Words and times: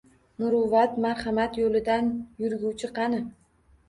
Muruvvat, 0.43 0.95
marhamat 1.03 1.59
yo'lidan 1.61 2.09
yurguvchi 2.45 2.91
qani? 2.97 3.21